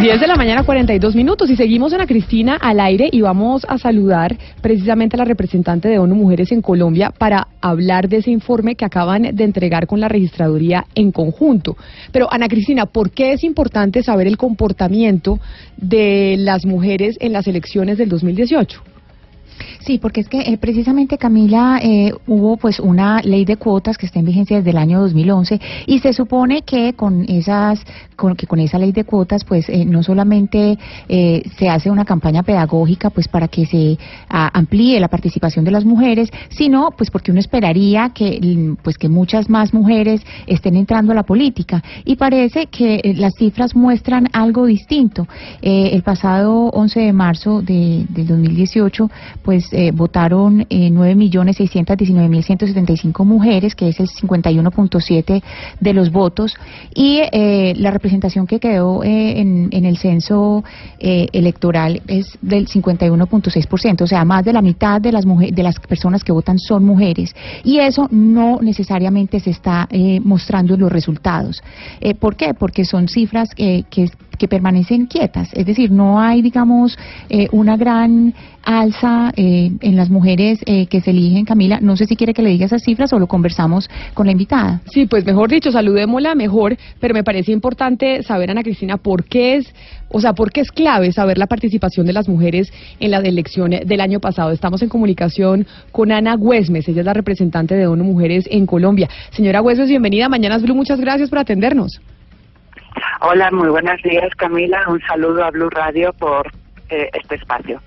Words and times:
10 0.00 0.18
de 0.18 0.26
la 0.26 0.36
mañana, 0.36 0.62
42 0.62 1.14
minutos. 1.14 1.50
Y 1.50 1.56
seguimos 1.56 1.92
Ana 1.92 2.06
Cristina 2.06 2.56
al 2.56 2.80
aire 2.80 3.10
y 3.12 3.20
vamos 3.20 3.66
a 3.68 3.76
saludar 3.76 4.34
precisamente 4.62 5.14
a 5.16 5.18
la 5.18 5.26
representante 5.26 5.88
de 5.88 5.98
ONU 5.98 6.14
Mujeres 6.14 6.52
en 6.52 6.62
Colombia 6.62 7.10
para 7.10 7.48
hablar 7.60 8.08
de 8.08 8.16
ese 8.16 8.30
informe 8.30 8.76
que 8.76 8.86
acaban 8.86 9.34
de 9.34 9.44
entregar 9.44 9.86
con 9.86 10.00
la 10.00 10.08
registraduría 10.08 10.86
en 10.94 11.12
conjunto. 11.12 11.76
Pero 12.12 12.32
Ana 12.32 12.48
Cristina, 12.48 12.86
¿por 12.86 13.10
qué 13.10 13.32
es 13.32 13.44
importante 13.44 14.02
saber 14.02 14.26
el 14.26 14.38
comportamiento 14.38 15.38
de 15.76 16.36
las 16.38 16.64
mujeres 16.64 17.18
en 17.20 17.34
las 17.34 17.46
elecciones 17.46 17.98
del 17.98 18.08
2018? 18.08 18.82
Sí, 19.80 19.98
porque 19.98 20.20
es 20.20 20.28
que 20.28 20.40
eh, 20.40 20.58
precisamente 20.58 21.16
Camila 21.16 21.80
eh, 21.82 22.12
hubo 22.26 22.58
pues 22.58 22.80
una 22.80 23.22
ley 23.22 23.46
de 23.46 23.56
cuotas 23.56 23.96
que 23.96 24.04
está 24.04 24.18
en 24.18 24.26
vigencia 24.26 24.58
desde 24.58 24.70
el 24.70 24.76
año 24.76 25.00
2011 25.00 25.58
y 25.86 25.98
se 26.00 26.12
supone 26.12 26.62
que 26.62 26.92
con 26.92 27.24
esas 27.28 27.82
con 28.14 28.36
que 28.36 28.46
con 28.46 28.60
esa 28.60 28.78
ley 28.78 28.92
de 28.92 29.04
cuotas 29.04 29.42
pues 29.44 29.70
eh, 29.70 29.86
no 29.86 30.02
solamente 30.02 30.78
se 31.08 31.68
hace 31.68 31.90
una 31.90 32.04
campaña 32.04 32.42
pedagógica 32.42 33.10
pues 33.10 33.26
para 33.28 33.48
que 33.48 33.64
se 33.64 33.98
amplíe 34.28 35.00
la 35.00 35.08
participación 35.08 35.64
de 35.64 35.70
las 35.70 35.84
mujeres, 35.84 36.30
sino 36.50 36.90
pues 36.96 37.10
porque 37.10 37.30
uno 37.30 37.40
esperaría 37.40 38.10
que 38.10 38.76
pues 38.82 38.98
que 38.98 39.08
muchas 39.08 39.48
más 39.48 39.72
mujeres 39.72 40.20
estén 40.46 40.76
entrando 40.76 41.12
a 41.12 41.14
la 41.14 41.22
política 41.22 41.82
y 42.04 42.16
parece 42.16 42.66
que 42.66 43.14
las 43.16 43.34
cifras 43.34 43.74
muestran 43.74 44.28
algo 44.32 44.66
distinto. 44.66 45.26
el 45.62 46.02
pasado 46.02 46.66
11 46.66 47.00
de 47.00 47.12
marzo 47.12 47.62
de, 47.62 48.04
del 48.10 48.26
2018 48.26 49.10
pues 49.42 49.69
eh, 49.72 49.90
votaron 49.92 50.66
eh, 50.70 50.90
9.619.175 50.90 53.24
mujeres, 53.24 53.74
que 53.74 53.88
es 53.88 53.98
el 54.00 54.08
51.7 54.08 55.42
de 55.80 55.92
los 55.92 56.10
votos, 56.10 56.54
y 56.94 57.20
eh, 57.32 57.74
la 57.76 57.90
representación 57.90 58.46
que 58.46 58.60
quedó 58.60 59.02
eh, 59.02 59.40
en, 59.40 59.68
en, 59.72 59.84
el 59.84 59.96
censo 59.96 60.62
eh, 60.98 61.26
electoral 61.32 62.02
es 62.06 62.38
del 62.42 62.68
51.6%, 62.68 64.02
o 64.02 64.06
sea, 64.06 64.24
más 64.24 64.44
de 64.44 64.52
la 64.52 64.62
mitad 64.62 65.00
de 65.00 65.10
las, 65.12 65.24
de 65.24 65.62
las 65.62 65.78
personas 65.80 66.24
que 66.24 66.32
votan 66.32 66.58
son 66.58 66.84
mujeres, 66.84 67.34
y 67.64 67.78
eso 67.78 68.08
no 68.10 68.58
necesariamente 68.60 69.40
se 69.40 69.50
está 69.50 69.88
mostrando 70.22 70.74
en 70.74 70.80
los 70.80 70.92
resultados. 70.92 71.62
¿Por 72.18 72.36
qué? 72.36 72.54
Porque 72.54 72.84
son 72.84 73.08
cifras 73.08 73.54
que, 73.54 73.84
que 74.40 74.48
permanecen 74.48 75.04
quietas, 75.04 75.50
es 75.52 75.66
decir, 75.66 75.90
no 75.90 76.18
hay, 76.18 76.40
digamos, 76.40 76.98
una 77.52 77.76
gran 77.76 78.32
alza 78.62 79.32
eh, 79.36 79.70
en 79.80 79.96
las 79.96 80.10
mujeres 80.10 80.60
eh, 80.66 80.86
que 80.86 81.00
se 81.00 81.10
eligen, 81.10 81.44
Camila. 81.44 81.78
No 81.80 81.96
sé 81.96 82.06
si 82.06 82.16
quiere 82.16 82.34
que 82.34 82.42
le 82.42 82.50
diga 82.50 82.66
esas 82.66 82.82
cifras 82.82 83.12
o 83.12 83.18
lo 83.18 83.26
conversamos 83.26 83.88
con 84.14 84.26
la 84.26 84.32
invitada. 84.32 84.80
Sí, 84.90 85.06
pues 85.06 85.24
mejor 85.24 85.50
dicho, 85.50 85.72
saludémosla 85.72 86.34
mejor, 86.34 86.76
pero 87.00 87.14
me 87.14 87.24
parece 87.24 87.52
importante 87.52 88.22
saber, 88.22 88.50
Ana 88.50 88.62
Cristina, 88.62 88.96
por 88.96 89.24
qué 89.24 89.56
es, 89.56 89.74
o 90.08 90.20
sea, 90.20 90.32
por 90.32 90.52
qué 90.52 90.60
es 90.60 90.72
clave 90.72 91.12
saber 91.12 91.38
la 91.38 91.46
participación 91.46 92.06
de 92.06 92.12
las 92.12 92.28
mujeres 92.28 92.72
en 92.98 93.10
las 93.10 93.24
elecciones 93.24 93.86
del 93.86 94.00
año 94.00 94.20
pasado. 94.20 94.50
Estamos 94.50 94.82
en 94.82 94.88
comunicación 94.88 95.66
con 95.92 96.12
Ana 96.12 96.34
Huesmes, 96.36 96.88
ella 96.88 97.00
es 97.00 97.06
la 97.06 97.14
representante 97.14 97.74
de 97.74 97.86
ONU 97.86 98.04
Mujeres 98.04 98.46
en 98.50 98.66
Colombia. 98.66 99.08
Señora 99.30 99.62
Huesmes, 99.62 99.88
bienvenida 99.88 100.28
Mañanas 100.28 100.62
Blue, 100.62 100.74
muchas 100.74 101.00
gracias 101.00 101.30
por 101.30 101.38
atendernos. 101.38 102.00
Hola, 103.20 103.50
muy 103.50 103.68
buenos 103.68 104.02
días, 104.02 104.34
Camila. 104.36 104.82
Un 104.88 105.00
saludo 105.02 105.44
a 105.44 105.50
Blue 105.50 105.70
Radio 105.70 106.12
por 106.12 106.46
eh, 106.88 107.08
este 107.12 107.36
espacio. 107.36 107.80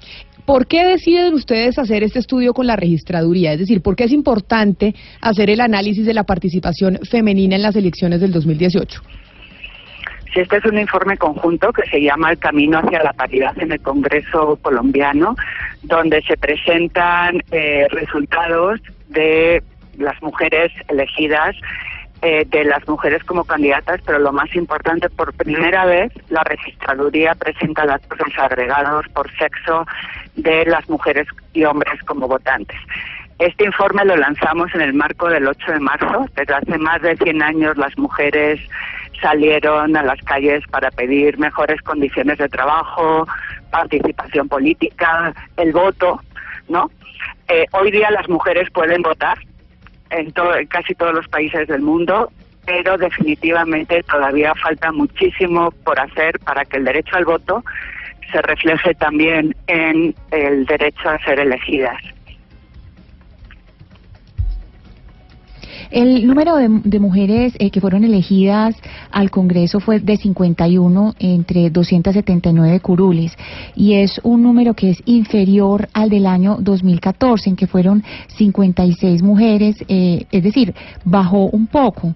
¿Por 0.46 0.68
qué 0.68 0.86
deciden 0.86 1.34
ustedes 1.34 1.80
hacer 1.80 2.04
este 2.04 2.20
estudio 2.20 2.54
con 2.54 2.68
la 2.68 2.76
registraduría? 2.76 3.54
Es 3.54 3.60
decir, 3.60 3.82
¿por 3.82 3.96
qué 3.96 4.04
es 4.04 4.12
importante 4.12 4.94
hacer 5.22 5.50
el 5.50 5.62
análisis 5.62 6.06
de 6.06 6.14
la 6.14 6.24
participación 6.24 7.00
femenina 7.10 7.56
en 7.56 7.62
las 7.62 7.76
elecciones 7.78 8.20
del 8.20 8.34
2018? 8.34 9.02
Sí, 10.34 10.40
este 10.40 10.58
es 10.58 10.66
un 10.66 10.80
informe 10.80 11.16
conjunto 11.16 11.72
que 11.72 11.88
se 11.90 12.02
llama 12.02 12.32
El 12.32 12.40
Camino 12.40 12.80
hacia 12.80 13.04
la 13.04 13.14
Paridad 13.14 13.58
en 13.60 13.72
el 13.72 13.80
Congreso 13.80 14.58
colombiano, 14.62 15.36
donde 15.84 16.22
se 16.24 16.36
presentan 16.36 17.42
eh, 17.52 17.88
resultados 17.92 18.82
de 19.10 19.62
las 19.98 20.22
mujeres 20.22 20.72
elegidas 20.90 21.56
eh, 22.24 22.46
de 22.48 22.64
las 22.64 22.88
mujeres 22.88 23.22
como 23.26 23.44
candidatas, 23.44 24.00
pero 24.06 24.18
lo 24.18 24.32
más 24.32 24.56
importante, 24.56 25.10
por 25.10 25.34
primera 25.34 25.86
vez 25.86 26.12
la 26.30 26.42
registraduría 26.44 27.36
presenta 27.36 27.86
datos 27.86 28.18
desagregados 28.18 29.08
por 29.10 29.30
sexo 29.38 29.86
de 30.38 30.66
las 30.66 30.88
mujeres 30.90 31.28
y 31.52 31.66
hombres 31.66 32.02
como 32.04 32.30
votantes. 32.30 32.78
Este 33.40 33.66
informe 33.66 34.06
lo 34.06 34.16
lanzamos 34.16 34.74
en 34.74 34.80
el 34.80 34.94
marco 34.94 35.28
del 35.28 35.48
8 35.48 35.74
de 35.74 35.80
marzo. 35.82 36.26
Desde 36.34 36.54
hace 36.54 36.78
más 36.78 37.02
de 37.02 37.18
100 37.18 37.42
años 37.42 37.78
las 37.78 37.98
mujeres 37.98 38.62
salieron 39.22 39.98
a 39.98 40.04
las 40.04 40.22
calles 40.22 40.64
para 40.68 40.92
pedir 40.92 41.38
mejores 41.38 41.82
condiciones 41.82 42.38
de 42.38 42.48
trabajo, 42.48 43.28
participación 43.70 44.48
política, 44.48 45.34
el 45.58 45.74
voto, 45.74 46.22
¿no? 46.70 46.90
Eh, 47.50 47.66
hoy 47.72 47.92
día 47.92 48.10
las 48.12 48.30
mujeres 48.30 48.70
pueden 48.72 49.02
votar, 49.02 49.38
en, 50.14 50.32
casi 50.68 50.94
todos 50.96 51.14
los 51.14 51.28
países 51.28 51.68
del 51.68 51.82
mundo, 51.82 52.32
pero 52.66 52.98
definitivamente 52.98 54.04
todavía 54.04 54.54
falta 54.56 54.92
muchísimo 54.92 55.72
por 55.84 56.00
hacer 56.00 56.40
para 56.40 56.64
que 56.66 56.78
el 56.78 56.86
derecho 56.86 57.16
al 57.16 57.26
voto 57.26 57.64
se 58.32 58.42
refleje 58.42 58.94
también 58.96 59.56
en 59.68 60.16
el 60.32 60.66
derecho 60.66 61.10
a 61.10 61.20
ser 61.20 61.40
elegidas. 61.40 62.02
El 65.94 66.26
número 66.26 66.56
de, 66.56 67.00
mujeres 67.00 67.54
eh, 67.60 67.70
que 67.70 67.80
fueron 67.80 68.04
elegidas 68.04 68.76
al 69.12 69.30
Congreso 69.30 69.80
fue 69.80 70.00
de 70.00 70.18
51 70.18 71.14
entre 71.20 71.70
279 71.70 72.80
curules 72.80 73.38
y 73.76 73.94
es 73.94 74.20
un 74.24 74.42
número 74.42 74.74
que 74.74 74.90
es 74.90 75.04
inferior 75.06 75.88
al 75.94 76.10
del 76.10 76.26
año 76.26 76.58
2014 76.60 77.52
en 77.52 77.56
que 77.56 77.68
fueron 77.68 78.04
56 78.36 79.22
mujeres, 79.22 79.76
eh, 79.88 80.26
es 80.32 80.42
decir, 80.42 80.74
bajó 81.06 81.46
un 81.52 81.68
poco. 81.68 82.16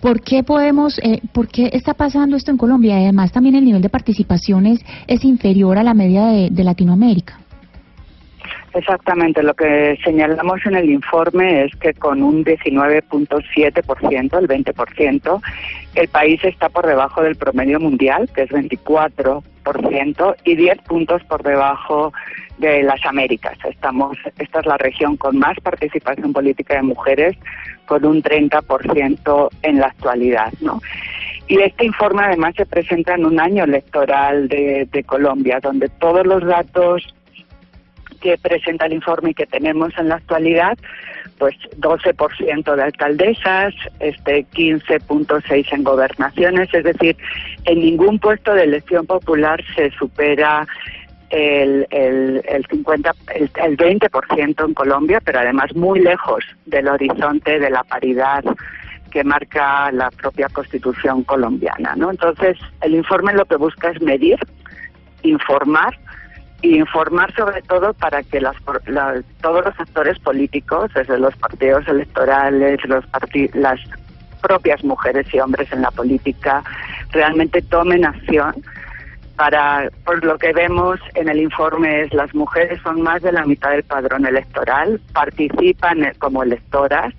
¿Por 0.00 0.22
qué 0.22 0.42
podemos, 0.42 0.98
eh, 1.02 1.20
por 1.30 1.48
qué 1.48 1.68
está 1.74 1.92
pasando 1.92 2.34
esto 2.34 2.50
en 2.50 2.56
Colombia? 2.56 2.96
Además, 2.96 3.30
también 3.30 3.56
el 3.56 3.64
nivel 3.66 3.82
de 3.82 3.90
participación 3.90 4.64
es, 4.64 4.80
es 5.06 5.22
inferior 5.22 5.76
a 5.76 5.82
la 5.82 5.92
media 5.92 6.28
de 6.28 6.64
Latinoamérica. 6.64 7.38
Exactamente, 8.74 9.42
lo 9.42 9.54
que 9.54 9.98
señalamos 10.04 10.60
en 10.66 10.76
el 10.76 10.90
informe 10.90 11.64
es 11.64 11.74
que 11.76 11.94
con 11.94 12.22
un 12.22 12.44
19.7%, 12.44 14.38
el 14.38 14.48
20%, 14.48 15.40
el 15.94 16.08
país 16.08 16.44
está 16.44 16.68
por 16.68 16.86
debajo 16.86 17.22
del 17.22 17.36
promedio 17.36 17.80
mundial, 17.80 18.28
que 18.34 18.42
es 18.42 18.50
24%, 18.50 20.36
y 20.44 20.54
10 20.54 20.78
puntos 20.82 21.24
por 21.24 21.42
debajo 21.42 22.12
de 22.58 22.82
las 22.82 23.04
Américas. 23.06 23.56
Estamos, 23.64 24.18
esta 24.38 24.60
es 24.60 24.66
la 24.66 24.76
región 24.76 25.16
con 25.16 25.38
más 25.38 25.58
participación 25.60 26.32
política 26.32 26.74
de 26.74 26.82
mujeres, 26.82 27.36
con 27.86 28.04
un 28.04 28.22
30% 28.22 29.48
en 29.62 29.78
la 29.78 29.86
actualidad, 29.86 30.52
¿no? 30.60 30.80
Y 31.48 31.58
este 31.60 31.86
informe 31.86 32.24
además 32.24 32.54
se 32.56 32.66
presenta 32.66 33.14
en 33.14 33.24
un 33.24 33.40
año 33.40 33.64
electoral 33.64 34.48
de, 34.48 34.86
de 34.92 35.04
Colombia, 35.04 35.60
donde 35.62 35.88
todos 35.88 36.26
los 36.26 36.44
datos 36.44 37.14
que 38.20 38.38
presenta 38.38 38.86
el 38.86 38.94
informe 38.94 39.34
que 39.34 39.46
tenemos 39.46 39.92
en 39.98 40.08
la 40.08 40.16
actualidad, 40.16 40.76
pues 41.38 41.54
12% 41.78 42.74
de 42.74 42.82
alcaldesas, 42.82 43.74
este 44.00 44.44
15.6 44.46 45.72
en 45.72 45.84
gobernaciones, 45.84 46.72
es 46.74 46.84
decir, 46.84 47.16
en 47.64 47.80
ningún 47.80 48.18
puesto 48.18 48.54
de 48.54 48.64
elección 48.64 49.06
popular 49.06 49.62
se 49.74 49.90
supera 49.92 50.66
el, 51.30 51.86
el, 51.90 52.42
el 52.48 52.66
50, 52.66 53.14
el, 53.34 53.50
el 53.62 53.76
20% 53.76 54.64
en 54.64 54.74
Colombia, 54.74 55.20
pero 55.24 55.40
además 55.40 55.74
muy 55.74 56.00
lejos 56.00 56.44
del 56.66 56.88
horizonte 56.88 57.58
de 57.58 57.70
la 57.70 57.84
paridad 57.84 58.44
que 59.10 59.24
marca 59.24 59.90
la 59.92 60.10
propia 60.10 60.48
Constitución 60.48 61.22
colombiana, 61.24 61.94
¿no? 61.96 62.10
Entonces, 62.10 62.58
el 62.82 62.94
informe 62.94 63.32
lo 63.32 63.46
que 63.46 63.56
busca 63.56 63.90
es 63.90 64.00
medir, 64.02 64.38
informar 65.22 65.98
informar 66.62 67.32
sobre 67.34 67.62
todo 67.62 67.94
para 67.94 68.22
que 68.22 68.40
las, 68.40 68.56
todos 69.40 69.64
los 69.64 69.80
actores 69.80 70.18
políticos, 70.18 70.90
desde 70.94 71.18
los 71.18 71.34
partidos 71.36 71.86
electorales, 71.86 72.80
los 72.84 73.04
las 73.54 73.80
propias 74.42 74.82
mujeres 74.84 75.26
y 75.32 75.40
hombres 75.40 75.70
en 75.72 75.82
la 75.82 75.90
política, 75.90 76.62
realmente 77.10 77.62
tomen 77.62 78.04
acción 78.04 78.54
para, 79.38 79.88
por 80.04 80.24
lo 80.24 80.36
que 80.36 80.52
vemos 80.52 80.98
en 81.14 81.28
el 81.28 81.40
informe 81.40 82.02
es 82.02 82.12
las 82.12 82.34
mujeres 82.34 82.80
son 82.82 83.02
más 83.02 83.22
de 83.22 83.30
la 83.30 83.46
mitad 83.46 83.70
del 83.70 83.84
padrón 83.84 84.26
electoral, 84.26 85.00
participan 85.12 86.12
como 86.18 86.42
electoras. 86.42 87.14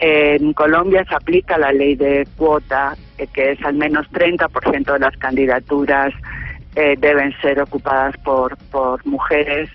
En 0.00 0.52
Colombia 0.52 1.04
se 1.08 1.14
aplica 1.14 1.56
la 1.56 1.72
ley 1.72 1.94
de 1.94 2.28
cuota, 2.36 2.94
eh, 3.16 3.26
que 3.32 3.52
es 3.52 3.64
al 3.64 3.74
menos 3.74 4.06
30% 4.12 4.92
de 4.92 4.98
las 4.98 5.16
candidaturas 5.16 6.12
eh, 6.76 6.96
deben 6.98 7.34
ser 7.40 7.60
ocupadas 7.60 8.16
por, 8.18 8.56
por 8.70 9.04
mujeres 9.06 9.68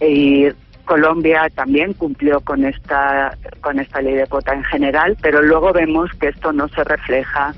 y 0.00 0.46
Colombia 0.84 1.48
también 1.54 1.92
cumplió 1.94 2.40
con 2.40 2.64
esta 2.64 3.36
con 3.60 3.78
esta 3.78 4.00
ley 4.00 4.14
de 4.14 4.26
cuota 4.26 4.54
en 4.54 4.64
general, 4.64 5.16
pero 5.20 5.42
luego 5.42 5.72
vemos 5.72 6.10
que 6.20 6.28
esto 6.28 6.52
no 6.52 6.68
se 6.68 6.84
refleja 6.84 7.52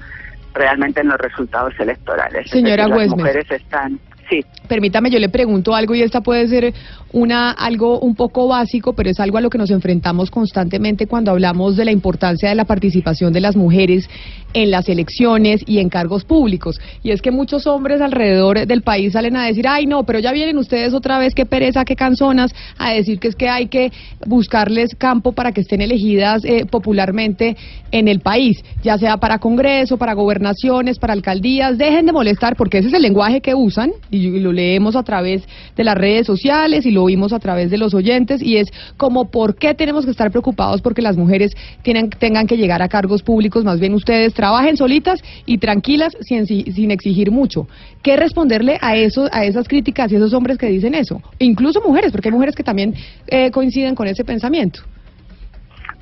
realmente 0.54 1.02
en 1.02 1.08
los 1.08 1.18
resultados 1.18 1.74
electorales. 1.78 2.50
Señora 2.50 2.84
es 2.84 2.88
las 2.88 3.08
mujeres 3.08 3.50
están 3.50 4.00
Sí. 4.28 4.44
Permítame, 4.68 5.10
yo 5.10 5.18
le 5.18 5.28
pregunto 5.28 5.74
algo 5.74 5.94
y 5.94 6.02
esta 6.02 6.20
puede 6.20 6.46
ser 6.48 6.74
una 7.12 7.50
algo 7.50 7.98
un 8.00 8.14
poco 8.14 8.48
básico, 8.48 8.92
pero 8.92 9.08
es 9.08 9.18
algo 9.18 9.38
a 9.38 9.40
lo 9.40 9.48
que 9.48 9.58
nos 9.58 9.70
enfrentamos 9.70 10.30
constantemente 10.30 11.06
cuando 11.06 11.30
hablamos 11.30 11.76
de 11.76 11.86
la 11.86 11.92
importancia 11.92 12.50
de 12.50 12.54
la 12.54 12.64
participación 12.64 13.32
de 13.32 13.40
las 13.40 13.56
mujeres 13.56 14.08
en 14.54 14.70
las 14.70 14.88
elecciones 14.88 15.62
y 15.66 15.78
en 15.78 15.88
cargos 15.88 16.24
públicos. 16.24 16.80
Y 17.02 17.10
es 17.10 17.22
que 17.22 17.30
muchos 17.30 17.66
hombres 17.66 18.00
alrededor 18.00 18.66
del 18.66 18.82
país 18.82 19.12
salen 19.12 19.36
a 19.36 19.46
decir, 19.46 19.66
ay 19.66 19.86
no, 19.86 20.04
pero 20.04 20.18
ya 20.18 20.32
vienen 20.32 20.58
ustedes 20.58 20.94
otra 20.94 21.18
vez, 21.18 21.34
qué 21.34 21.46
pereza, 21.46 21.84
qué 21.84 21.96
canzonas, 21.96 22.54
a 22.78 22.92
decir 22.92 23.18
que 23.18 23.28
es 23.28 23.36
que 23.36 23.48
hay 23.48 23.68
que 23.68 23.92
buscarles 24.26 24.94
campo 24.96 25.32
para 25.32 25.52
que 25.52 25.62
estén 25.62 25.80
elegidas 25.80 26.44
eh, 26.44 26.66
popularmente 26.70 27.56
en 27.90 28.08
el 28.08 28.20
país, 28.20 28.62
ya 28.82 28.98
sea 28.98 29.16
para 29.16 29.38
Congreso, 29.38 29.96
para 29.96 30.12
gobernaciones, 30.12 30.98
para 30.98 31.12
alcaldías. 31.12 31.78
Dejen 31.78 32.06
de 32.06 32.12
molestar 32.12 32.56
porque 32.56 32.78
ese 32.78 32.88
es 32.88 32.94
el 32.94 33.02
lenguaje 33.02 33.40
que 33.40 33.54
usan 33.54 33.92
lo 34.18 34.52
leemos 34.52 34.96
a 34.96 35.02
través 35.02 35.46
de 35.76 35.84
las 35.84 35.94
redes 35.94 36.26
sociales 36.26 36.86
y 36.86 36.90
lo 36.90 37.04
oímos 37.04 37.32
a 37.32 37.38
través 37.38 37.70
de 37.70 37.78
los 37.78 37.94
oyentes 37.94 38.42
y 38.42 38.56
es 38.56 38.68
como 38.96 39.30
por 39.30 39.56
qué 39.56 39.74
tenemos 39.74 40.04
que 40.04 40.10
estar 40.10 40.30
preocupados 40.30 40.82
porque 40.82 41.02
las 41.02 41.16
mujeres 41.16 41.52
tienen, 41.82 42.10
tengan 42.10 42.46
que 42.46 42.56
llegar 42.56 42.82
a 42.82 42.88
cargos 42.88 43.22
públicos, 43.22 43.64
más 43.64 43.80
bien 43.80 43.94
ustedes 43.94 44.34
trabajen 44.34 44.76
solitas 44.76 45.22
y 45.46 45.58
tranquilas 45.58 46.16
sin, 46.20 46.46
sin 46.46 46.90
exigir 46.90 47.30
mucho. 47.30 47.68
¿Qué 48.02 48.16
responderle 48.16 48.78
a 48.80 48.96
eso, 48.96 49.28
a 49.32 49.44
esas 49.44 49.68
críticas 49.68 50.10
y 50.12 50.16
esos 50.16 50.32
hombres 50.32 50.58
que 50.58 50.66
dicen 50.66 50.94
eso? 50.94 51.20
incluso 51.38 51.80
mujeres, 51.80 52.12
porque 52.12 52.28
hay 52.28 52.32
mujeres 52.32 52.54
que 52.54 52.62
también 52.62 52.94
eh, 53.26 53.50
coinciden 53.50 53.94
con 53.94 54.06
ese 54.06 54.24
pensamiento. 54.24 54.80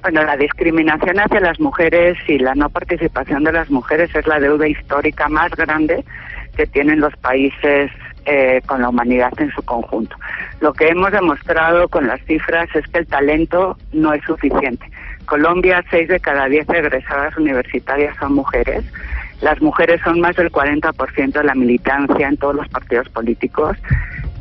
Bueno, 0.02 0.22
la 0.22 0.36
discriminación 0.36 1.18
hacia 1.18 1.40
las 1.40 1.58
mujeres 1.58 2.16
y 2.28 2.38
la 2.38 2.54
no 2.54 2.68
participación 2.68 3.42
de 3.44 3.52
las 3.52 3.70
mujeres 3.70 4.14
es 4.14 4.26
la 4.26 4.38
deuda 4.38 4.68
histórica 4.68 5.28
más 5.28 5.50
grande 5.52 6.04
que 6.56 6.66
tienen 6.66 7.00
los 7.00 7.14
países 7.16 7.90
eh, 8.26 8.60
con 8.66 8.82
la 8.82 8.88
humanidad 8.88 9.32
en 9.38 9.50
su 9.52 9.62
conjunto. 9.62 10.16
Lo 10.60 10.72
que 10.72 10.88
hemos 10.88 11.12
demostrado 11.12 11.88
con 11.88 12.06
las 12.06 12.20
cifras 12.24 12.68
es 12.74 12.86
que 12.88 12.98
el 12.98 13.06
talento 13.06 13.78
no 13.92 14.12
es 14.12 14.22
suficiente. 14.24 14.90
Colombia, 15.26 15.84
seis 15.90 16.08
de 16.08 16.20
cada 16.20 16.46
diez 16.46 16.68
egresadas 16.68 17.36
universitarias 17.36 18.16
son 18.18 18.34
mujeres. 18.34 18.84
Las 19.40 19.60
mujeres 19.60 20.00
son 20.02 20.20
más 20.20 20.34
del 20.36 20.50
40% 20.50 21.32
de 21.32 21.44
la 21.44 21.54
militancia 21.54 22.28
en 22.28 22.36
todos 22.36 22.54
los 22.56 22.68
partidos 22.68 23.08
políticos. 23.10 23.76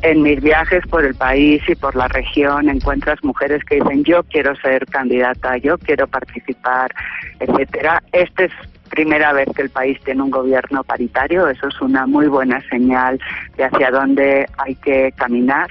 En 0.02 0.22
mis 0.22 0.40
viajes 0.40 0.86
por 0.88 1.04
el 1.04 1.14
país 1.14 1.62
y 1.68 1.74
por 1.74 1.96
la 1.96 2.08
región 2.08 2.68
encuentras 2.68 3.22
mujeres 3.24 3.64
que 3.64 3.76
dicen 3.76 4.04
yo 4.04 4.22
quiero 4.24 4.54
ser 4.56 4.86
candidata, 4.86 5.56
yo 5.58 5.78
quiero 5.78 6.06
participar, 6.06 6.94
etcétera. 7.40 8.02
Esta 8.12 8.44
es 8.44 8.52
primera 8.86 9.32
vez 9.32 9.48
que 9.54 9.62
el 9.62 9.70
país 9.70 9.98
tiene 10.04 10.22
un 10.22 10.30
gobierno 10.30 10.82
paritario, 10.84 11.48
eso 11.48 11.68
es 11.68 11.80
una 11.80 12.06
muy 12.06 12.26
buena 12.26 12.60
señal 12.68 13.20
de 13.56 13.64
hacia 13.64 13.90
dónde 13.90 14.46
hay 14.58 14.74
que 14.76 15.12
caminar, 15.16 15.68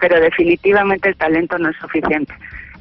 pero 0.00 0.20
definitivamente 0.20 1.08
el 1.08 1.16
talento 1.16 1.58
no 1.58 1.70
es 1.70 1.76
suficiente. 1.76 2.34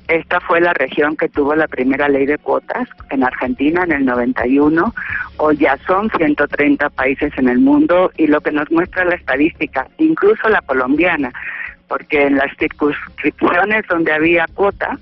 Esta 0.08 0.40
fue 0.40 0.62
la 0.62 0.74
región 0.74 1.18
que 1.18 1.28
tuvo 1.28 1.54
la 1.54 1.68
primera 1.68 2.08
ley 2.08 2.26
de 2.26 2.38
cuotas 2.38 2.88
en 3.10 3.24
Argentina 3.24 3.84
en 3.84 3.92
el 3.92 4.06
91. 4.06 4.94
Hoy 5.36 5.58
ya 5.58 5.78
son 5.86 6.10
130 6.10 6.90
países 6.92 7.34
en 7.38 7.50
el 7.50 7.60
mundo 7.60 8.12
y 8.16 8.28
lo 8.28 8.40
que 8.40 8.54
nos 8.54 8.72
muestra 8.72 9.04
la 9.04 9.16
estadística, 9.16 9.86
incluso 9.98 10.48
la 10.48 10.62
colombiana, 10.62 11.34
porque 11.90 12.26
en 12.26 12.38
las 12.38 12.56
circunscripciones 12.58 13.86
donde 13.88 14.14
había 14.14 14.46
cuota, 14.54 14.98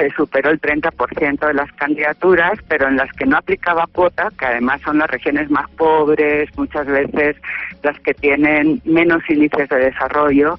se 0.00 0.10
superó 0.12 0.50
el 0.50 0.60
30% 0.60 1.46
de 1.46 1.54
las 1.54 1.70
candidaturas, 1.72 2.58
pero 2.68 2.88
en 2.88 2.96
las 2.96 3.12
que 3.12 3.26
no 3.26 3.36
aplicaba 3.36 3.86
cuota, 3.92 4.30
que 4.38 4.46
además 4.46 4.80
son 4.80 4.98
las 4.98 5.10
regiones 5.10 5.50
más 5.50 5.68
pobres, 5.72 6.48
muchas 6.56 6.86
veces 6.86 7.36
las 7.82 8.00
que 8.00 8.14
tienen 8.14 8.80
menos 8.86 9.22
índices 9.28 9.68
de 9.68 9.76
desarrollo, 9.76 10.58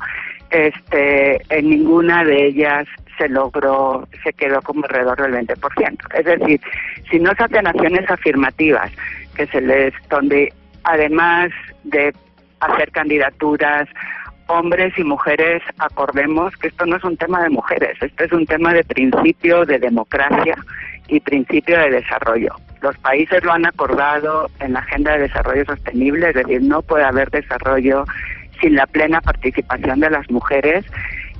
este, 0.51 1.41
en 1.49 1.69
ninguna 1.69 2.23
de 2.23 2.47
ellas 2.47 2.87
se 3.17 3.27
logró, 3.29 4.07
se 4.23 4.31
quedó 4.33 4.61
como 4.61 4.83
alrededor 4.83 5.19
del 5.19 5.47
20%. 5.47 5.97
Es 6.13 6.25
decir, 6.25 6.61
si 7.09 7.19
no 7.19 7.33
se 7.33 7.43
hacen 7.43 7.65
acciones 7.65 8.09
afirmativas, 8.11 8.91
que 9.35 9.47
se 9.47 9.61
les, 9.61 9.93
donde 10.09 10.53
además 10.83 11.49
de 11.83 12.13
hacer 12.59 12.91
candidaturas, 12.91 13.89
hombres 14.51 14.93
y 14.97 15.03
mujeres 15.03 15.61
acordemos 15.77 16.55
que 16.57 16.67
esto 16.67 16.85
no 16.85 16.97
es 16.97 17.03
un 17.03 17.17
tema 17.17 17.41
de 17.43 17.49
mujeres, 17.49 17.97
esto 18.01 18.23
es 18.23 18.31
un 18.31 18.45
tema 18.45 18.73
de 18.73 18.83
principio 18.83 19.65
de 19.65 19.79
democracia 19.79 20.55
y 21.07 21.19
principio 21.19 21.79
de 21.79 21.91
desarrollo. 21.91 22.53
Los 22.81 22.97
países 22.97 23.43
lo 23.43 23.53
han 23.53 23.65
acordado 23.65 24.49
en 24.59 24.73
la 24.73 24.79
Agenda 24.79 25.13
de 25.13 25.23
Desarrollo 25.23 25.65
Sostenible, 25.65 26.29
es 26.29 26.35
decir, 26.35 26.61
no 26.61 26.81
puede 26.81 27.03
haber 27.03 27.29
desarrollo 27.29 28.05
sin 28.59 28.75
la 28.75 28.87
plena 28.87 29.21
participación 29.21 29.99
de 29.99 30.09
las 30.09 30.29
mujeres 30.29 30.85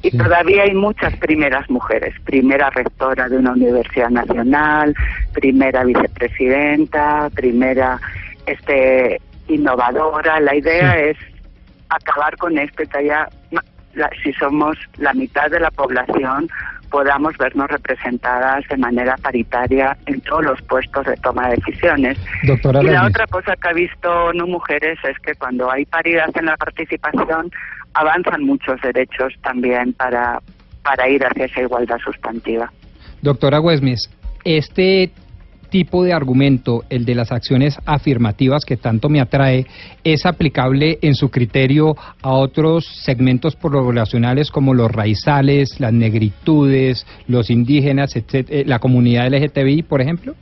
y 0.03 0.17
todavía 0.17 0.63
hay 0.63 0.73
muchas 0.73 1.15
primeras 1.17 1.69
mujeres, 1.69 2.15
primera 2.25 2.69
rectora 2.71 3.29
de 3.29 3.37
una 3.37 3.51
universidad 3.51 4.09
nacional, 4.09 4.95
primera 5.33 5.83
vicepresidenta, 5.83 7.29
primera 7.35 7.99
este 8.47 9.21
innovadora. 9.47 10.39
La 10.39 10.55
idea 10.55 10.99
es 10.99 11.17
acabar 11.91 12.35
con 12.37 12.57
esto 12.57 12.83
que 12.89 12.97
haya, 12.97 13.27
si 14.23 14.33
somos 14.33 14.77
la 14.97 15.13
mitad 15.13 15.49
de 15.49 15.59
la 15.59 15.71
población, 15.71 16.49
podamos 16.89 17.37
vernos 17.37 17.69
representadas 17.69 18.67
de 18.67 18.77
manera 18.77 19.15
paritaria 19.17 19.97
en 20.05 20.19
todos 20.21 20.43
los 20.43 20.61
puestos 20.63 21.05
de 21.05 21.15
toma 21.17 21.49
de 21.49 21.55
decisiones. 21.55 22.17
y 22.43 22.85
la 22.87 23.07
otra 23.07 23.25
cosa 23.27 23.55
que 23.55 23.69
ha 23.69 23.73
visto 23.73 24.33
No 24.33 24.47
Mujeres 24.47 24.99
es 25.03 25.17
que 25.19 25.33
cuando 25.35 25.71
hay 25.71 25.85
paridad 25.85 26.29
en 26.35 26.45
la 26.45 26.57
participación, 26.57 27.49
avanzan 27.93 28.43
muchos 28.43 28.79
derechos 28.81 29.33
también 29.41 29.93
para, 29.93 30.39
para 30.83 31.09
ir 31.09 31.25
hacia 31.25 31.45
esa 31.45 31.61
igualdad 31.61 31.97
sustantiva. 32.03 32.71
Doctora 33.21 33.61
Wesmis, 33.61 34.09
este 34.43 35.11
tipo 35.71 36.03
de 36.03 36.13
argumento, 36.13 36.83
el 36.89 37.05
de 37.05 37.15
las 37.15 37.31
acciones 37.31 37.79
afirmativas 37.87 38.65
que 38.65 38.77
tanto 38.77 39.09
me 39.09 39.21
atrae, 39.21 39.65
es 40.03 40.27
aplicable 40.27 40.99
en 41.01 41.15
su 41.15 41.31
criterio 41.31 41.95
a 42.21 42.33
otros 42.33 42.85
segmentos 43.03 43.55
poblacionales 43.55 44.51
como 44.51 44.75
los 44.75 44.91
raizales, 44.91 45.79
las 45.79 45.93
negritudes, 45.93 47.07
los 47.27 47.49
indígenas, 47.49 48.15
eh, 48.15 48.63
la 48.67 48.77
comunidad 48.79 49.33
LGTBI, 49.33 49.83
por 49.83 50.01
ejemplo? 50.01 50.35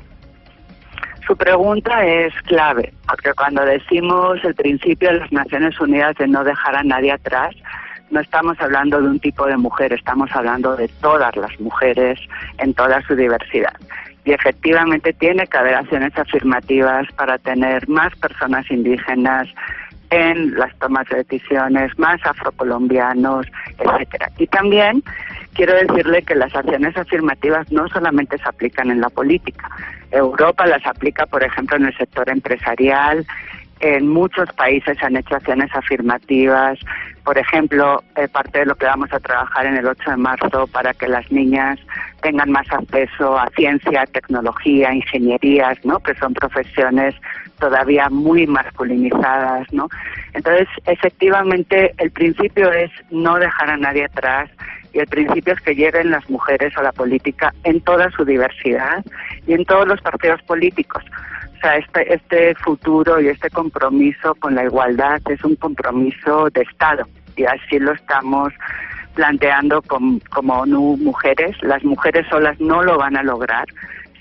Su 1.26 1.38
pregunta 1.38 2.04
es 2.06 2.34
clave, 2.48 2.92
porque 3.08 3.34
cuando 3.34 3.64
decimos 3.64 4.40
el 4.44 4.56
principio 4.56 5.10
de 5.10 5.20
las 5.20 5.32
Naciones 5.32 5.80
Unidas 5.80 6.16
de 6.18 6.28
no 6.28 6.44
dejar 6.44 6.76
a 6.76 6.84
nadie 6.84 7.12
atrás, 7.12 7.56
no 8.10 8.20
estamos 8.20 8.60
hablando 8.60 9.00
de 9.00 9.08
un 9.08 9.20
tipo 9.20 9.46
de 9.46 9.56
mujer, 9.56 9.94
estamos 9.94 10.32
hablando 10.34 10.76
de 10.76 10.88
todas 11.02 11.36
las 11.36 11.60
mujeres 11.60 12.20
en 12.58 12.74
toda 12.74 13.00
su 13.04 13.16
diversidad. 13.16 13.74
Y 14.26 14.34
efectivamente 14.34 15.14
tiene 15.14 15.48
que 15.48 15.58
haber 15.58 15.76
acciones 15.76 16.18
afirmativas 16.18 17.08
para 17.14 17.38
tener 17.38 17.88
más 17.88 18.14
personas 18.16 18.70
indígenas 18.70 19.48
en 20.10 20.56
las 20.56 20.76
tomas 20.80 21.08
de 21.10 21.18
decisiones, 21.18 21.98
más 22.00 22.20
afrocolombianos, 22.26 23.46
etcétera. 23.78 24.32
Y 24.38 24.48
también 24.48 25.04
quiero 25.54 25.74
decirle 25.76 26.24
que 26.24 26.36
las 26.36 26.54
acciones 26.56 26.98
afirmativas 26.98 27.72
no 27.72 27.88
solamente 27.90 28.38
se 28.38 28.50
aplican 28.50 28.90
en 28.90 29.02
la 29.02 29.10
política. 29.10 29.70
Europa 30.12 30.66
las 30.66 30.86
aplica, 30.86 31.26
por 31.28 31.44
ejemplo, 31.44 31.78
en 31.78 31.86
el 31.86 31.98
sector 31.98 32.30
empresarial. 32.30 33.26
En 33.80 34.08
muchos 34.08 34.52
países 34.54 34.98
se 34.98 35.06
han 35.06 35.16
hecho 35.16 35.36
acciones 35.36 35.70
afirmativas. 35.74 36.80
Por 37.30 37.38
ejemplo, 37.38 38.04
eh, 38.16 38.28
parte 38.28 38.58
de 38.58 38.66
lo 38.66 38.74
que 38.74 38.88
vamos 38.88 39.14
a 39.14 39.20
trabajar 39.20 39.68
en 39.68 39.78
el 39.78 39.86
8 39.86 40.10
de 40.10 40.18
marzo 40.18 40.66
para 40.66 40.96
que 40.96 41.08
las 41.08 41.32
niñas 41.32 41.78
tengan 42.24 42.50
más 42.50 42.66
acceso 42.72 43.38
a 43.38 43.48
ciencia, 43.56 44.04
tecnología, 44.08 44.92
ingenierías, 44.92 45.78
¿no? 45.86 46.00
Que 46.00 46.16
son 46.16 46.34
profesiones 46.34 47.14
todavía 47.60 48.10
muy 48.10 48.48
masculinizadas, 48.48 49.72
¿no? 49.72 49.88
Entonces, 50.34 50.68
efectivamente, 50.88 51.94
el 52.00 52.10
principio 52.10 52.72
es 52.72 52.90
no 53.12 53.38
dejar 53.38 53.70
a 53.70 53.78
nadie 53.78 54.06
atrás 54.06 54.50
y 54.92 54.98
el 54.98 55.06
principio 55.06 55.54
es 55.54 55.62
que 55.62 55.76
lleguen 55.76 56.10
las 56.10 56.28
mujeres 56.32 56.76
a 56.78 56.82
la 56.82 56.94
política 56.94 57.54
en 57.64 57.80
toda 57.82 58.10
su 58.10 58.26
diversidad 58.26 59.06
y 59.46 59.54
en 59.54 59.66
todos 59.66 59.88
los 59.88 60.02
partidos 60.02 60.42
políticos. 60.42 61.04
O 61.58 61.62
sea, 61.62 61.76
este, 61.76 62.12
este 62.12 62.56
futuro 62.56 63.22
y 63.22 63.28
este 63.28 63.52
compromiso 63.52 64.34
con 64.36 64.56
la 64.56 64.64
igualdad 64.64 65.22
es 65.30 65.44
un 65.44 65.56
compromiso 65.58 66.50
de 66.50 66.62
Estado 66.62 67.06
y 67.40 67.46
así 67.46 67.80
lo 67.80 67.94
estamos 67.94 68.54
planteando 69.16 69.82
como, 69.82 70.20
como 70.30 70.66
mujeres. 70.66 71.56
Las 71.62 71.84
mujeres 71.84 72.26
solas 72.30 72.60
no 72.60 72.84
lo 72.84 72.98
van 72.98 73.18
a 73.18 73.24
lograr 73.24 73.66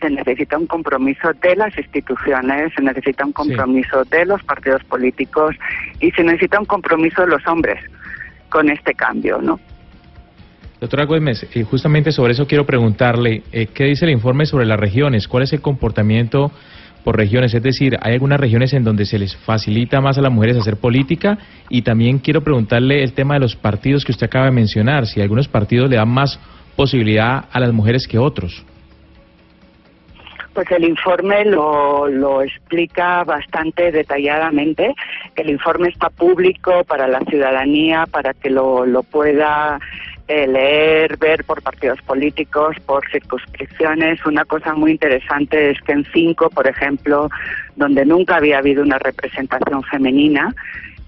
se 0.00 0.10
necesita 0.10 0.56
un 0.56 0.66
compromiso 0.66 1.32
de 1.42 1.56
las 1.56 1.76
instituciones, 1.76 2.72
se 2.76 2.82
necesita 2.82 3.24
un 3.24 3.32
compromiso 3.32 4.04
de 4.04 4.26
los 4.26 4.42
partidos 4.44 4.82
políticos 4.84 5.56
y 6.00 6.10
se 6.12 6.22
necesita 6.22 6.60
un 6.60 6.66
compromiso 6.66 7.22
de 7.22 7.28
los 7.28 7.46
hombres 7.46 7.82
con 8.48 8.70
este 8.70 8.94
cambio, 8.94 9.40
¿no? 9.42 9.58
Doctora 10.80 11.04
Güemes, 11.04 11.48
eh, 11.54 11.64
justamente 11.64 12.12
sobre 12.12 12.32
eso 12.32 12.46
quiero 12.46 12.64
preguntarle, 12.64 13.42
eh, 13.50 13.66
¿qué 13.66 13.84
dice 13.84 14.04
el 14.04 14.12
informe 14.12 14.46
sobre 14.46 14.64
las 14.64 14.78
regiones? 14.78 15.26
¿Cuál 15.26 15.42
es 15.42 15.52
el 15.52 15.60
comportamiento 15.60 16.52
por 17.04 17.16
regiones? 17.16 17.54
Es 17.54 17.62
decir, 17.62 17.96
¿hay 18.00 18.14
algunas 18.14 18.40
regiones 18.40 18.72
en 18.72 18.84
donde 18.84 19.04
se 19.04 19.18
les 19.18 19.36
facilita 19.36 20.00
más 20.00 20.18
a 20.18 20.22
las 20.22 20.32
mujeres 20.32 20.56
hacer 20.56 20.76
política? 20.76 21.38
Y 21.68 21.82
también 21.82 22.18
quiero 22.18 22.42
preguntarle 22.42 23.02
el 23.02 23.12
tema 23.12 23.34
de 23.34 23.40
los 23.40 23.56
partidos 23.56 24.04
que 24.04 24.12
usted 24.12 24.26
acaba 24.26 24.46
de 24.46 24.52
mencionar, 24.52 25.06
si 25.06 25.20
algunos 25.20 25.48
partidos 25.48 25.88
le 25.90 25.96
dan 25.96 26.08
más 26.08 26.38
posibilidad 26.76 27.46
a 27.50 27.60
las 27.60 27.72
mujeres 27.72 28.06
que 28.06 28.18
otros. 28.18 28.64
Pues 30.54 30.70
el 30.72 30.84
informe 30.84 31.44
lo, 31.44 32.08
lo 32.08 32.42
explica 32.42 33.22
bastante 33.22 33.92
detalladamente. 33.92 34.92
El 35.36 35.50
informe 35.50 35.88
está 35.88 36.10
público 36.10 36.82
para 36.84 37.06
la 37.06 37.20
ciudadanía, 37.20 38.06
para 38.10 38.34
que 38.34 38.50
lo, 38.50 38.84
lo 38.84 39.04
pueda 39.04 39.78
eh, 40.28 40.46
leer, 40.46 41.16
ver 41.16 41.44
por 41.44 41.62
partidos 41.62 42.00
políticos, 42.02 42.76
por 42.84 43.08
circunscripciones. 43.10 44.24
Una 44.26 44.44
cosa 44.44 44.74
muy 44.74 44.92
interesante 44.92 45.70
es 45.70 45.80
que 45.80 45.92
en 45.92 46.04
cinco, 46.12 46.50
por 46.50 46.66
ejemplo, 46.66 47.30
donde 47.76 48.04
nunca 48.04 48.36
había 48.36 48.58
habido 48.58 48.82
una 48.82 48.98
representación 48.98 49.82
femenina, 49.84 50.54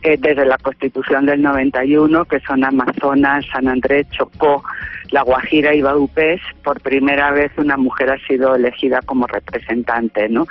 eh, 0.03 0.17
desde 0.19 0.47
la 0.47 0.57
Constitución 0.57 1.27
del 1.27 1.43
91, 1.43 2.25
que 2.25 2.41
son 2.41 2.65
Amazonas, 2.65 3.45
San 3.53 3.69
Andrés, 3.69 4.07
Chocó, 4.12 4.65
La 5.11 5.21
Guajira 5.21 5.75
y 5.75 5.83
Baupés, 5.83 6.41
por 6.65 6.81
primera 6.81 7.31
vez 7.33 7.53
una 7.59 7.77
mujer 7.77 8.12
ha 8.12 8.27
sido 8.27 8.55
elegida 8.55 9.03
como 9.03 9.27
representante, 9.27 10.31
¿no? 10.31 10.47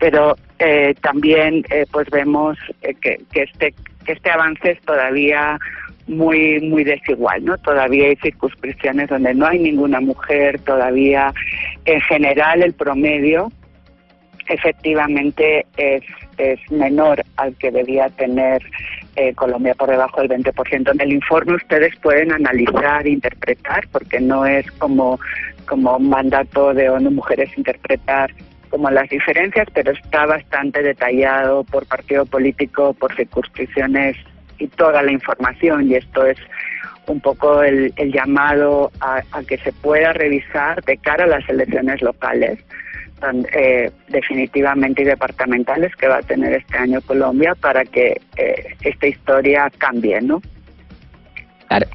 Pero 0.00 0.36
eh, 0.58 0.96
también 1.00 1.64
eh, 1.70 1.86
pues 1.92 2.10
vemos 2.10 2.58
que, 2.80 3.20
que, 3.30 3.42
este 3.42 3.72
que 4.04 4.12
este 4.12 4.30
avance 4.30 4.72
es 4.72 4.80
todavía 4.80 5.60
muy 6.10 6.60
muy 6.60 6.84
desigual, 6.84 7.44
¿no? 7.44 7.56
Todavía 7.58 8.08
hay 8.08 8.16
circunscripciones 8.16 9.08
donde 9.08 9.32
no 9.34 9.46
hay 9.46 9.58
ninguna 9.58 10.00
mujer, 10.00 10.60
todavía 10.60 11.32
en 11.84 12.00
general 12.02 12.62
el 12.62 12.74
promedio 12.74 13.50
efectivamente 14.50 15.66
es, 15.76 16.02
es 16.36 16.58
menor 16.70 17.22
al 17.36 17.54
que 17.56 17.70
debía 17.70 18.08
tener 18.10 18.62
eh, 19.16 19.32
Colombia 19.34 19.74
por 19.74 19.90
debajo 19.90 20.20
del 20.20 20.30
20%. 20.30 20.92
En 20.92 21.00
el 21.00 21.12
informe 21.12 21.54
ustedes 21.54 21.94
pueden 22.02 22.32
analizar, 22.32 23.06
interpretar, 23.06 23.86
porque 23.92 24.20
no 24.20 24.44
es 24.44 24.70
como, 24.72 25.18
como 25.66 25.98
mandato 25.98 26.74
de 26.74 26.90
ONU 26.90 27.10
Mujeres 27.10 27.50
interpretar 27.56 28.32
como 28.70 28.88
las 28.90 29.08
diferencias, 29.08 29.66
pero 29.72 29.92
está 29.92 30.26
bastante 30.26 30.82
detallado 30.82 31.64
por 31.64 31.86
partido 31.86 32.24
político, 32.24 32.92
por 32.94 33.14
circunscripciones 33.16 34.16
y 34.60 34.68
toda 34.68 35.02
la 35.02 35.12
información. 35.12 35.90
Y 35.90 35.96
esto 35.96 36.24
es 36.24 36.38
un 37.06 37.20
poco 37.20 37.62
el, 37.62 37.92
el 37.96 38.12
llamado 38.12 38.92
a, 39.00 39.22
a 39.32 39.42
que 39.42 39.58
se 39.58 39.72
pueda 39.72 40.12
revisar 40.12 40.82
de 40.84 40.96
cara 40.98 41.24
a 41.24 41.26
las 41.26 41.48
elecciones 41.48 42.00
locales 42.02 42.60
eh, 43.52 43.90
definitivamente 44.08 45.02
y 45.02 45.04
departamentales 45.04 45.94
que 45.96 46.08
va 46.08 46.18
a 46.18 46.22
tener 46.22 46.54
este 46.54 46.78
año 46.78 47.00
Colombia 47.02 47.54
para 47.54 47.84
que 47.84 48.20
eh, 48.36 48.76
esta 48.82 49.06
historia 49.06 49.70
cambie, 49.76 50.20
¿no? 50.22 50.40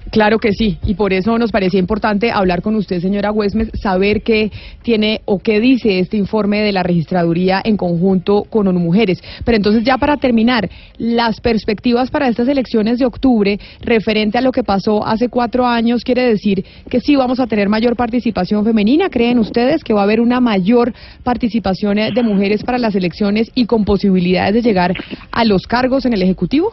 Claro 0.09 0.39
que 0.39 0.53
sí, 0.53 0.77
y 0.85 0.93
por 0.93 1.11
eso 1.11 1.37
nos 1.37 1.51
parecía 1.51 1.81
importante 1.81 2.31
hablar 2.31 2.61
con 2.61 2.75
usted, 2.75 3.01
señora 3.01 3.33
Huesmes, 3.33 3.71
saber 3.73 4.21
qué 4.21 4.49
tiene 4.83 5.19
o 5.25 5.39
qué 5.39 5.59
dice 5.59 5.99
este 5.99 6.15
informe 6.15 6.61
de 6.61 6.71
la 6.71 6.81
registraduría 6.81 7.61
en 7.61 7.75
conjunto 7.75 8.45
con 8.49 8.69
ONU 8.69 8.79
Mujeres. 8.79 9.21
Pero 9.43 9.57
entonces, 9.57 9.83
ya 9.83 9.97
para 9.97 10.15
terminar, 10.15 10.69
las 10.97 11.41
perspectivas 11.41 12.09
para 12.09 12.29
estas 12.29 12.47
elecciones 12.47 12.99
de 12.99 13.05
octubre, 13.05 13.59
referente 13.81 14.37
a 14.37 14.41
lo 14.41 14.53
que 14.53 14.63
pasó 14.63 15.05
hace 15.05 15.27
cuatro 15.27 15.67
años, 15.67 16.05
quiere 16.05 16.25
decir 16.25 16.63
que 16.89 17.01
sí 17.01 17.17
vamos 17.17 17.41
a 17.41 17.47
tener 17.47 17.67
mayor 17.67 17.97
participación 17.97 18.63
femenina. 18.63 19.09
¿Creen 19.09 19.39
ustedes 19.39 19.83
que 19.83 19.93
va 19.93 19.99
a 19.99 20.05
haber 20.05 20.21
una 20.21 20.39
mayor 20.39 20.93
participación 21.23 21.97
de 21.97 22.23
mujeres 22.23 22.63
para 22.63 22.77
las 22.77 22.95
elecciones 22.95 23.51
y 23.53 23.65
con 23.65 23.83
posibilidades 23.83 24.53
de 24.53 24.61
llegar 24.61 24.93
a 25.31 25.43
los 25.43 25.63
cargos 25.63 26.05
en 26.05 26.13
el 26.13 26.21
Ejecutivo? 26.21 26.71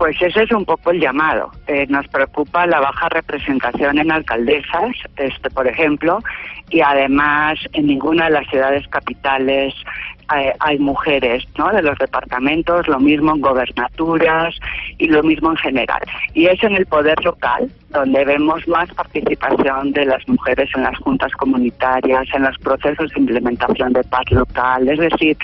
Pues 0.00 0.16
ese 0.22 0.44
es 0.44 0.50
un 0.52 0.64
poco 0.64 0.92
el 0.92 0.98
llamado. 0.98 1.50
Eh, 1.66 1.84
nos 1.90 2.08
preocupa 2.08 2.66
la 2.66 2.80
baja 2.80 3.10
representación 3.10 3.98
en 3.98 4.10
alcaldesas, 4.10 4.92
este, 5.16 5.50
por 5.50 5.68
ejemplo, 5.68 6.20
y 6.70 6.80
además 6.80 7.58
en 7.72 7.86
ninguna 7.86 8.26
de 8.26 8.30
las 8.30 8.48
ciudades 8.48 8.86
capitales 8.88 9.74
eh, 10.36 10.52
hay 10.60 10.78
mujeres 10.78 11.44
¿no? 11.58 11.72
de 11.72 11.82
los 11.82 11.98
departamentos, 11.98 12.86
lo 12.86 13.00
mismo 13.00 13.34
en 13.34 13.40
gobernaturas 13.40 14.54
y 14.98 15.08
lo 15.08 15.24
mismo 15.24 15.50
en 15.50 15.56
general. 15.56 16.00
Y 16.34 16.46
es 16.46 16.62
en 16.62 16.76
el 16.76 16.86
poder 16.86 17.22
local 17.24 17.68
donde 17.88 18.24
vemos 18.24 18.66
más 18.68 18.88
participación 18.94 19.90
de 19.90 20.04
las 20.04 20.26
mujeres 20.28 20.70
en 20.76 20.84
las 20.84 20.96
juntas 20.98 21.32
comunitarias, 21.32 22.28
en 22.32 22.44
los 22.44 22.56
procesos 22.58 23.10
de 23.10 23.20
implementación 23.20 23.92
de 23.92 24.04
paz 24.04 24.30
local. 24.30 24.88
Es 24.88 25.00
decir, 25.00 25.36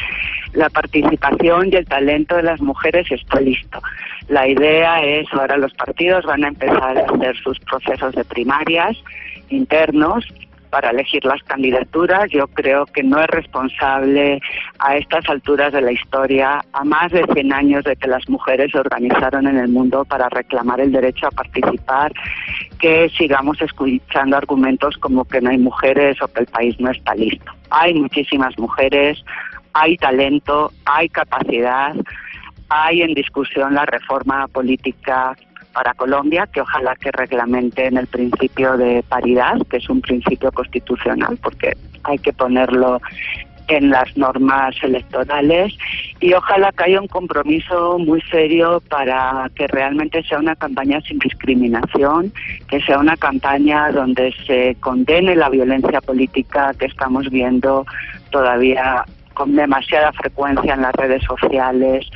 la 0.52 0.70
participación 0.70 1.72
y 1.72 1.76
el 1.76 1.86
talento 1.86 2.36
de 2.36 2.44
las 2.44 2.60
mujeres 2.60 3.10
está 3.10 3.40
listo. 3.40 3.82
La 4.28 4.46
idea 4.46 5.02
es, 5.02 5.26
ahora 5.32 5.56
los 5.56 5.74
partidos 5.74 6.24
van 6.24 6.44
a 6.44 6.48
empezar 6.48 6.96
a 6.96 7.12
hacer 7.12 7.36
sus 7.38 7.58
procesos 7.58 8.14
de 8.14 8.24
primarias 8.24 8.96
internos 9.48 10.26
para 10.76 10.90
elegir 10.90 11.24
las 11.24 11.42
candidaturas. 11.44 12.28
Yo 12.30 12.48
creo 12.48 12.84
que 12.84 13.02
no 13.02 13.18
es 13.18 13.26
responsable 13.28 14.38
a 14.78 14.98
estas 14.98 15.26
alturas 15.26 15.72
de 15.72 15.80
la 15.80 15.90
historia, 15.90 16.62
a 16.74 16.84
más 16.84 17.10
de 17.12 17.24
100 17.32 17.50
años 17.50 17.84
de 17.84 17.96
que 17.96 18.06
las 18.06 18.28
mujeres 18.28 18.72
se 18.72 18.80
organizaron 18.80 19.46
en 19.46 19.56
el 19.56 19.68
mundo 19.68 20.04
para 20.04 20.28
reclamar 20.28 20.82
el 20.82 20.92
derecho 20.92 21.28
a 21.28 21.30
participar, 21.30 22.12
que 22.78 23.08
sigamos 23.16 23.58
escuchando 23.62 24.36
argumentos 24.36 24.98
como 24.98 25.24
que 25.24 25.40
no 25.40 25.48
hay 25.48 25.56
mujeres 25.56 26.20
o 26.20 26.28
que 26.28 26.40
el 26.40 26.46
país 26.46 26.78
no 26.78 26.90
está 26.90 27.14
listo. 27.14 27.50
Hay 27.70 27.94
muchísimas 27.94 28.58
mujeres, 28.58 29.24
hay 29.72 29.96
talento, 29.96 30.72
hay 30.84 31.08
capacidad, 31.08 31.94
hay 32.68 33.00
en 33.00 33.14
discusión 33.14 33.72
la 33.72 33.86
reforma 33.86 34.46
política 34.48 35.34
para 35.76 35.92
Colombia, 35.92 36.48
que 36.50 36.62
ojalá 36.62 36.96
que 36.96 37.12
reglamenten 37.12 37.98
el 37.98 38.06
principio 38.06 38.78
de 38.78 39.04
paridad, 39.06 39.58
que 39.68 39.76
es 39.76 39.90
un 39.90 40.00
principio 40.00 40.50
constitucional, 40.50 41.38
porque 41.42 41.76
hay 42.04 42.16
que 42.16 42.32
ponerlo 42.32 42.98
en 43.68 43.90
las 43.90 44.16
normas 44.16 44.74
electorales. 44.82 45.76
Y 46.18 46.32
ojalá 46.32 46.72
que 46.72 46.84
haya 46.84 46.98
un 46.98 47.08
compromiso 47.08 47.98
muy 47.98 48.22
serio 48.22 48.82
para 48.88 49.50
que 49.54 49.66
realmente 49.66 50.22
sea 50.22 50.38
una 50.38 50.56
campaña 50.56 51.02
sin 51.02 51.18
discriminación, 51.18 52.32
que 52.70 52.80
sea 52.80 52.98
una 52.98 53.18
campaña 53.18 53.92
donde 53.92 54.32
se 54.46 54.78
condene 54.80 55.36
la 55.36 55.50
violencia 55.50 56.00
política 56.00 56.72
que 56.78 56.86
estamos 56.86 57.28
viendo 57.28 57.84
todavía 58.30 59.04
con 59.34 59.54
demasiada 59.54 60.10
frecuencia 60.12 60.72
en 60.72 60.80
las 60.80 60.94
redes 60.94 61.22
sociales, 61.24 62.08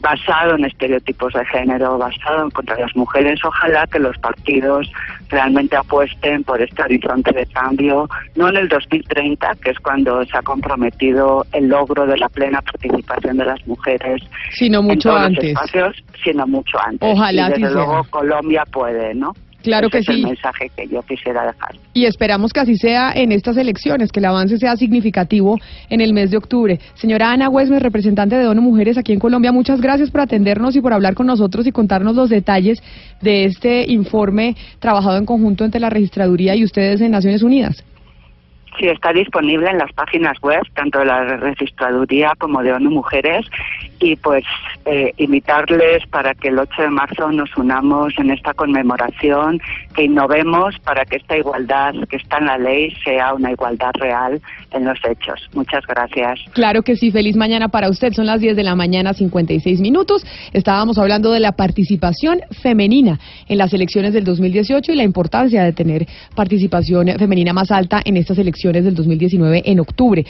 basado 0.00 0.56
en 0.56 0.64
estereotipos 0.64 1.32
de 1.34 1.44
género, 1.46 1.98
basado 1.98 2.44
en 2.44 2.50
contra 2.50 2.78
las 2.78 2.94
mujeres. 2.96 3.40
Ojalá 3.44 3.86
que 3.86 3.98
los 3.98 4.16
partidos 4.18 4.90
realmente 5.28 5.76
apuesten 5.76 6.42
por 6.44 6.60
este 6.60 6.82
horizonte 6.82 7.32
de 7.32 7.46
cambio, 7.46 8.08
no 8.34 8.48
en 8.48 8.56
el 8.56 8.68
2030, 8.68 9.54
que 9.62 9.70
es 9.70 9.78
cuando 9.80 10.24
se 10.24 10.36
ha 10.36 10.42
comprometido 10.42 11.46
el 11.52 11.68
logro 11.68 12.06
de 12.06 12.16
la 12.16 12.28
plena 12.28 12.62
participación 12.62 13.36
de 13.36 13.44
las 13.44 13.66
mujeres, 13.66 14.22
sino 14.52 14.82
mucho 14.82 15.14
antes, 15.14 15.44
espacios, 15.44 16.02
sino 16.24 16.46
mucho 16.46 16.78
antes. 16.84 17.08
Ojalá 17.12 17.48
y 17.48 17.60
desde 17.60 17.74
luego 17.74 18.04
Colombia 18.10 18.64
puede, 18.70 19.14
¿no? 19.14 19.34
Claro 19.62 19.88
que 19.90 19.98
es 19.98 20.06
sí. 20.06 20.12
el 20.12 20.22
mensaje 20.22 20.70
que 20.76 20.88
yo 20.88 21.02
quisiera 21.02 21.46
dejar. 21.46 21.76
Y 21.92 22.06
esperamos 22.06 22.52
que 22.52 22.60
así 22.60 22.76
sea 22.76 23.12
en 23.12 23.32
estas 23.32 23.56
elecciones, 23.56 24.12
que 24.12 24.20
el 24.20 24.26
avance 24.26 24.58
sea 24.58 24.76
significativo 24.76 25.58
en 25.88 26.00
el 26.00 26.12
mes 26.12 26.30
de 26.30 26.38
octubre. 26.38 26.78
Señora 26.94 27.32
Ana 27.32 27.48
Huesmes, 27.48 27.82
representante 27.82 28.36
de 28.36 28.46
ONU 28.46 28.62
Mujeres 28.62 28.98
aquí 28.98 29.12
en 29.12 29.18
Colombia, 29.18 29.52
muchas 29.52 29.80
gracias 29.80 30.10
por 30.10 30.22
atendernos 30.22 30.76
y 30.76 30.80
por 30.80 30.92
hablar 30.92 31.14
con 31.14 31.26
nosotros 31.26 31.66
y 31.66 31.72
contarnos 31.72 32.14
los 32.16 32.30
detalles 32.30 32.82
de 33.20 33.44
este 33.44 33.90
informe 33.90 34.56
trabajado 34.78 35.16
en 35.18 35.26
conjunto 35.26 35.64
entre 35.64 35.80
la 35.80 35.90
registraduría 35.90 36.54
y 36.56 36.64
ustedes 36.64 37.00
en 37.00 37.10
Naciones 37.10 37.42
Unidas. 37.42 37.84
Sí, 38.78 38.86
está 38.86 39.12
disponible 39.12 39.68
en 39.68 39.78
las 39.78 39.92
páginas 39.92 40.38
web, 40.40 40.62
tanto 40.74 41.00
de 41.00 41.06
la 41.06 41.24
registraduría 41.36 42.32
como 42.38 42.62
de 42.62 42.72
ONU 42.72 42.90
Mujeres, 42.90 43.44
y 44.00 44.16
pues 44.16 44.44
eh, 44.86 45.12
invitarles 45.18 46.06
para 46.08 46.34
que 46.34 46.48
el 46.48 46.58
8 46.58 46.82
de 46.82 46.90
marzo 46.90 47.30
nos 47.30 47.54
unamos 47.56 48.12
en 48.18 48.30
esta 48.30 48.54
conmemoración, 48.54 49.60
que 49.94 50.04
innovemos 50.04 50.78
para 50.80 51.04
que 51.04 51.16
esta 51.16 51.36
igualdad 51.36 51.92
que 52.08 52.16
está 52.16 52.38
en 52.38 52.46
la 52.46 52.58
ley 52.58 52.94
sea 53.04 53.34
una 53.34 53.52
igualdad 53.52 53.90
real 53.94 54.40
en 54.72 54.84
los 54.84 54.98
hechos. 55.08 55.48
Muchas 55.54 55.86
gracias. 55.86 56.40
Claro 56.52 56.82
que 56.82 56.96
sí, 56.96 57.10
feliz 57.10 57.36
mañana 57.36 57.68
para 57.68 57.88
usted. 57.88 58.12
Son 58.12 58.26
las 58.26 58.40
10 58.40 58.56
de 58.56 58.64
la 58.64 58.74
mañana, 58.74 59.12
56 59.12 59.80
minutos. 59.80 60.24
Estábamos 60.52 60.98
hablando 60.98 61.32
de 61.32 61.40
la 61.40 61.52
participación 61.52 62.40
femenina 62.62 63.18
en 63.48 63.58
las 63.58 63.72
elecciones 63.74 64.14
del 64.14 64.24
2018 64.24 64.92
y 64.92 64.96
la 64.96 65.04
importancia 65.04 65.62
de 65.64 65.72
tener 65.72 66.06
participación 66.34 67.08
femenina 67.18 67.52
más 67.52 67.70
alta 67.70 68.00
en 68.04 68.16
estas 68.16 68.38
elecciones 68.38 68.84
del 68.84 68.94
2019 68.94 69.62
en 69.64 69.80
octubre. 69.80 70.24